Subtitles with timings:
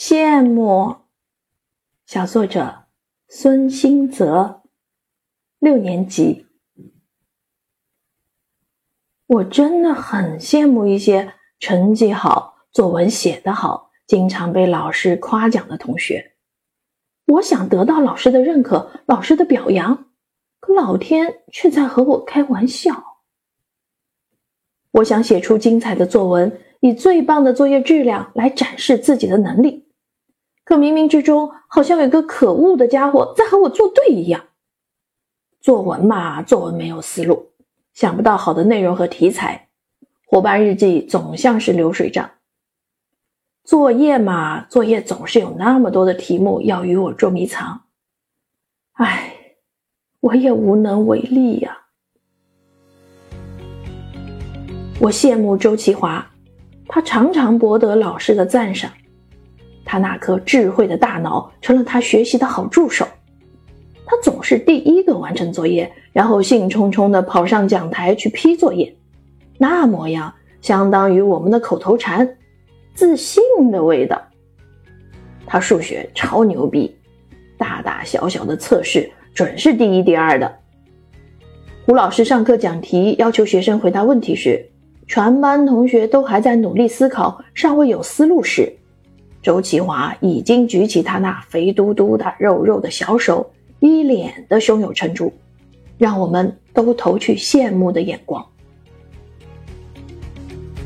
[0.00, 0.96] 羡慕。
[2.06, 2.84] 小作者
[3.28, 4.62] 孙新泽，
[5.58, 6.46] 六年级。
[9.26, 16.32] 我真的很羡慕一些成绩好、作文写得好、经常被老师夸奖的同学。
[17.26, 20.06] 我想得到老师的认可、老师的表扬，
[20.60, 23.18] 可老天却在和我开玩笑。
[24.92, 29.88] 我想写出精彩的作文，以最棒的作业质量来展示自己的能力。
[30.70, 34.44] 可冥冥之中，好像有个可恶的家伙在和我作对一样。
[35.60, 37.50] 作文嘛，作文没有思路，
[37.92, 39.66] 想不到好的内容和题材。
[40.26, 42.30] 伙伴日记总像是流水账。
[43.64, 47.86] 作业嘛，作业总是有那么多的题目要与我捉迷藏。
[48.92, 49.34] 唉，
[50.20, 51.78] 我也无能为力呀。
[55.00, 56.24] 我羡慕周其华，
[56.86, 58.88] 他常常博得老师的赞赏。
[59.90, 63.04] 他那颗智慧的大脑成了他学习的好助手。
[64.06, 68.94] 他总是第一个完成作业，然后兴冲冲地跑上讲台去批作业，
[69.58, 72.36] 那模样相当于我们的口头禅
[72.94, 73.42] “自信
[73.72, 74.22] 的味道”。
[75.44, 76.96] 他数学超牛逼，
[77.58, 80.54] 大大小小的测试准是第一、第二的。
[81.84, 84.64] 胡老师上课讲题，要求学生回答问题时，
[85.08, 88.72] 全班同学都还在努力思考，尚未有思路时。
[89.42, 95.32] 周其华已经举起他那肥嘟嘟的、肉肉的小手，一脸的胸有成竹，
[95.96, 98.44] 让我们都投去羡慕的眼光。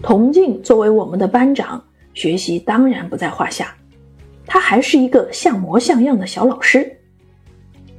[0.00, 1.82] 童静作为我们的班长，
[2.14, 3.74] 学习当然不在话下，
[4.46, 6.96] 他还是一个像模像样的小老师。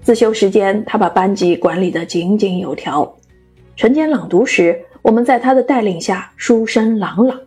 [0.02, 3.14] 自修时间，他把班级管理得井井有条。
[3.76, 7.38] 晨间朗读时，我们在他的带领下书声朗朗。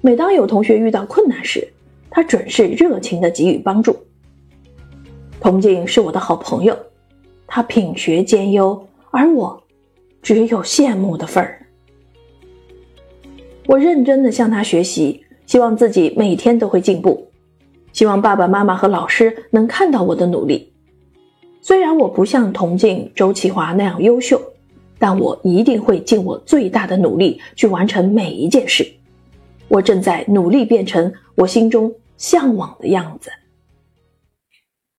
[0.00, 1.66] 每当有同学遇到困难时，
[2.14, 3.96] 他准是热情地给予帮助。
[5.40, 6.78] 童静是我的好朋友，
[7.44, 9.60] 他品学兼优，而我
[10.22, 11.66] 只有羡慕的份儿。
[13.66, 17.26] 我认真地向他学习，希望自己每天都会进步，
[17.92, 20.72] 希望爸爸妈妈和老师能看到我的努力。
[21.60, 24.40] 虽然我不像童静、周启华那样优秀，
[25.00, 28.86] 但我一定会尽我最大的努力去完成每一件事。
[29.66, 31.92] 我正在努力变成我心中。
[32.16, 33.30] 向往的样子。